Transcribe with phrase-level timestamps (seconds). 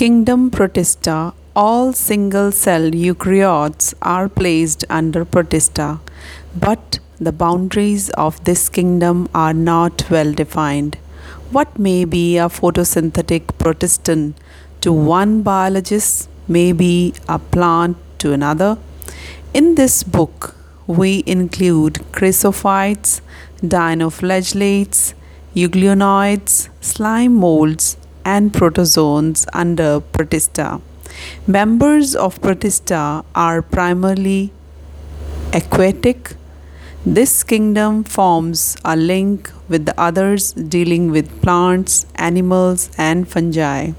[0.00, 6.00] Kingdom Protista All single celled eukaryotes are placed under Protista,
[6.58, 10.96] but the boundaries of this kingdom are not well defined.
[11.50, 14.08] What may be a photosynthetic protist
[14.80, 18.78] to one biologist may be a plant to another.
[19.52, 20.54] In this book,
[20.86, 23.20] we include chrysophytes,
[23.62, 25.12] dinoflagellates,
[25.54, 27.89] euglenoids, slime molds,
[28.32, 30.68] and protozoans under Protista.
[31.46, 34.52] Members of Protista are primarily
[35.52, 36.36] aquatic.
[37.04, 43.92] This kingdom forms a link with the others dealing with plants, animals, and fungi.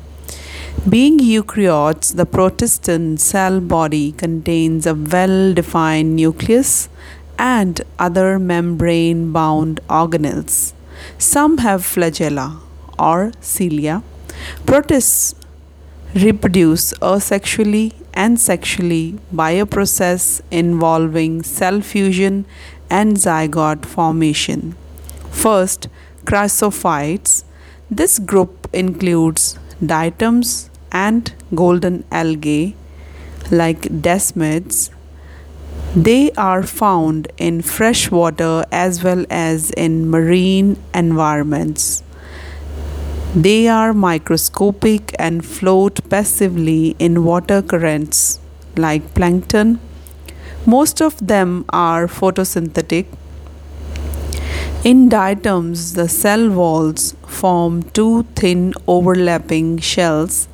[0.94, 6.90] Being eukaryotes, the protistan cell body contains a well defined nucleus
[7.38, 10.74] and other membrane bound organelles.
[11.18, 12.48] Some have flagella
[12.98, 14.04] or cilia.
[14.66, 15.36] Protists
[16.14, 22.46] reproduce asexually and sexually by a process involving cell fusion
[22.90, 24.76] and zygote formation.
[25.30, 25.88] First,
[26.26, 27.44] chrysophytes.
[27.90, 32.76] This group includes diatoms and golden algae
[33.50, 34.90] like desmids.
[35.96, 42.04] They are found in fresh water as well as in marine environments.
[43.36, 48.40] They are microscopic and float passively in water currents
[48.76, 49.80] like plankton.
[50.66, 53.06] Most of them are photosynthetic
[54.84, 60.48] in diatoms, the cell walls form two thin overlapping shells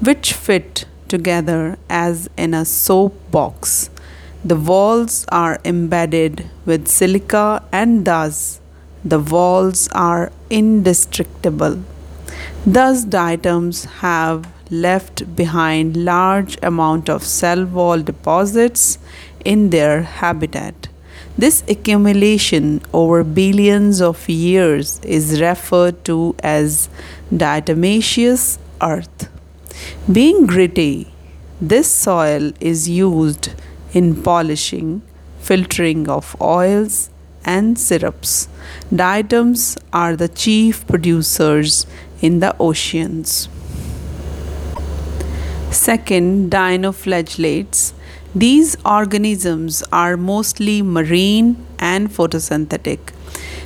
[0.00, 3.90] which fit together as in a soap box.
[4.44, 8.60] The walls are embedded with silica and thus
[9.04, 11.82] the walls are indestructible.
[12.66, 18.98] Thus diatoms have left behind large amount of cell wall deposits
[19.44, 20.88] in their habitat.
[21.36, 26.88] This accumulation over billions of years is referred to as
[27.32, 29.28] diatomaceous earth.
[30.10, 31.12] Being gritty,
[31.60, 33.50] this soil is used
[33.92, 35.02] in polishing,
[35.40, 37.10] filtering of oils,
[37.44, 38.48] and syrups.
[38.94, 41.86] Diatoms are the chief producers
[42.22, 43.48] in the oceans.
[45.70, 47.92] Second, dinoflagellates
[48.34, 53.12] these organisms are mostly marine and photosynthetic.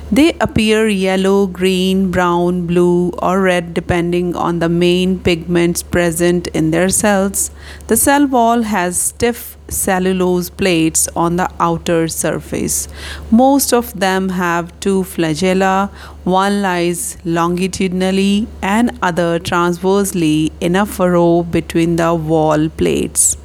[0.09, 6.71] They appear yellow, green, brown, blue, or red depending on the main pigments present in
[6.71, 7.51] their cells.
[7.87, 12.87] The cell wall has stiff cellulose plates on the outer surface.
[13.31, 15.89] Most of them have two flagella,
[16.23, 23.35] one lies longitudinally and other transversely in a furrow between the wall plates.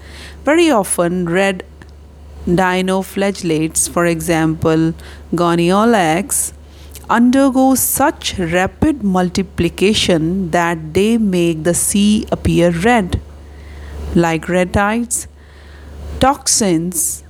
[0.45, 1.65] Very often, red
[2.47, 4.95] dinoflagellates, for example,
[5.35, 6.53] Gonyaulax,
[7.09, 13.21] undergo such rapid multiplication that they make the sea appear red.
[14.15, 15.29] Like red tides,
[16.21, 17.25] toxins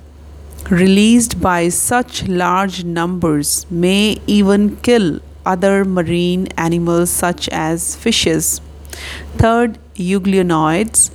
[0.69, 8.61] released by such large numbers may even kill other marine animals such as fishes.
[9.37, 11.11] Third, euglenoids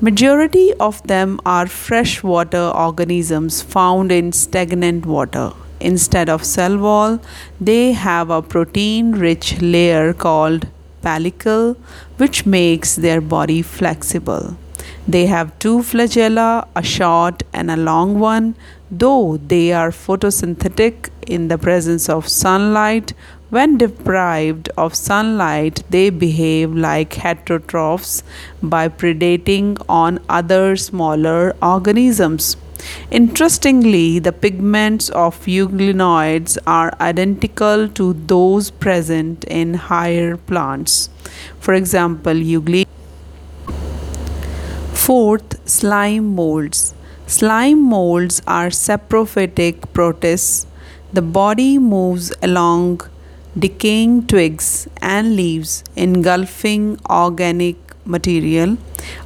[0.00, 5.50] Majority of them are freshwater organisms found in stagnant water.
[5.80, 7.18] Instead of cell wall,
[7.60, 10.68] they have a protein rich layer called
[11.02, 11.76] pellicle
[12.16, 14.56] which makes their body flexible.
[15.08, 18.54] They have two flagella, a short and a long one,
[18.92, 23.14] though they are photosynthetic in the presence of sunlight
[23.50, 28.22] when deprived of sunlight, they behave like heterotrophs
[28.62, 32.56] by predating on other smaller organisms.
[33.10, 41.08] Interestingly, the pigments of euglenoids are identical to those present in higher plants.
[41.58, 42.86] For example, euglenoids.
[44.92, 46.94] Fourth, slime molds.
[47.26, 50.66] Slime molds are saprophytic protists.
[51.12, 53.00] The body moves along
[53.58, 58.76] decaying twigs and leaves engulfing organic material.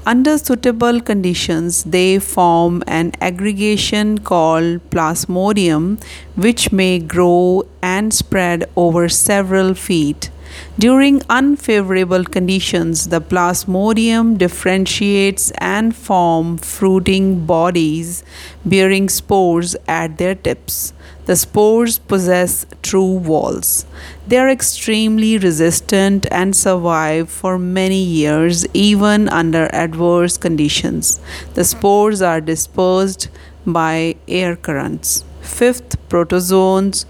[0.04, 6.02] Under suitable conditions, they form an aggregation called plasmodium,
[6.36, 10.30] which may grow and spread over several feet.
[10.78, 18.24] During unfavorable conditions, the plasmodium differentiates and form fruiting bodies
[18.64, 20.92] bearing spores at their tips.
[21.26, 23.86] The spores possess true walls.
[24.26, 31.20] They are extremely resistant and survive for many years even under adverse conditions.
[31.54, 33.28] The spores are dispersed
[33.64, 35.24] by air currents.
[35.42, 37.04] Fifth, protozoans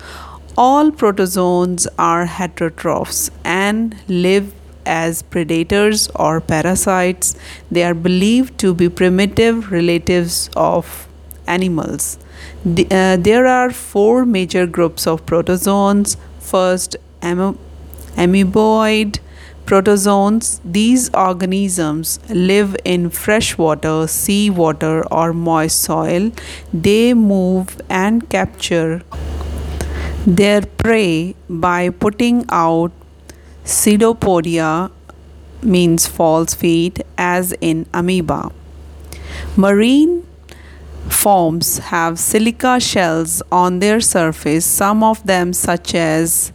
[0.56, 4.52] all protozoans are heterotrophs and live
[4.84, 7.34] as predators or parasites.
[7.70, 11.08] They are believed to be primitive relatives of
[11.46, 12.19] animals.
[12.64, 16.16] The, uh, there are four major groups of protozoans.
[16.40, 17.58] First, am-
[18.16, 19.20] amoeboid
[19.64, 20.60] protozoans.
[20.64, 26.32] These organisms live in freshwater, seawater, or moist soil.
[26.72, 29.02] They move and capture
[30.26, 32.92] their prey by putting out
[33.64, 34.90] pseudopodia
[35.62, 38.50] means false feet as in amoeba.
[39.56, 40.26] Marine
[41.08, 44.64] forms have silica shells on their surface.
[44.64, 46.52] Some of them such as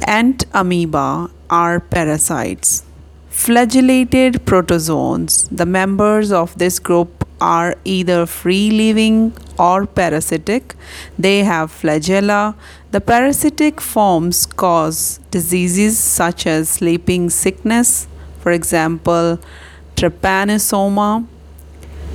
[0.00, 2.84] Entamoeba are parasites.
[3.28, 10.74] Flagellated protozoans the members of this group are either free living or parasitic.
[11.18, 12.54] They have flagella.
[12.92, 18.06] The parasitic forms cause diseases such as sleeping sickness,
[18.40, 19.38] for example,
[19.96, 21.26] trypanosoma.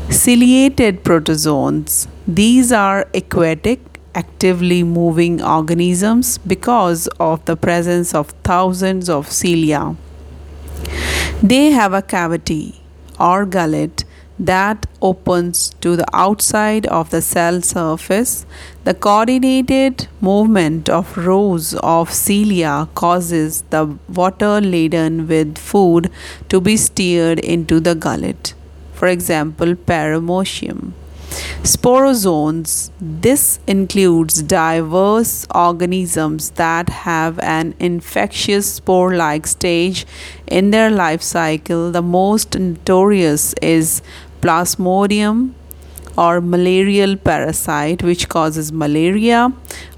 [0.09, 2.07] Ciliated protozoans.
[2.25, 9.95] These are aquatic, actively moving organisms because of the presence of thousands of cilia.
[11.43, 12.81] They have a cavity
[13.19, 14.05] or gullet
[14.39, 18.45] that opens to the outside of the cell surface.
[18.83, 26.11] The coordinated movement of rows of cilia causes the water laden with food
[26.49, 28.53] to be steered into the gullet.
[28.93, 30.93] For example, paramecium.
[31.61, 32.89] Sporozoans.
[33.01, 40.05] This includes diverse organisms that have an infectious spore like stage
[40.47, 41.91] in their life cycle.
[41.91, 44.01] The most notorious is
[44.41, 45.53] Plasmodium
[46.17, 49.53] or malarial parasite which causes malaria,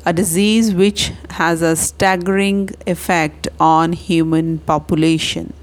[0.05, 5.53] a disease which has a staggering effect on human population.